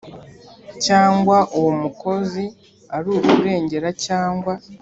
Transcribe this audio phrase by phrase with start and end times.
[0.85, 2.45] Cyangwa uwo mukozi
[2.95, 4.53] ari ukurengera cyangwa